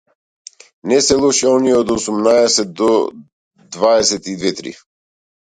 [0.91, 2.89] Не се лоши оние од осумнаесет до
[3.77, 4.75] дваесет и две-три.